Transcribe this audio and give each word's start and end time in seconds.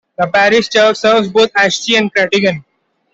The 0.17 0.25
parish 0.25 0.69
church 0.69 0.97
serves 0.97 1.27
both 1.29 1.51
Aeschi 1.53 1.95
and 1.95 2.11
Krattigen. 2.11 2.63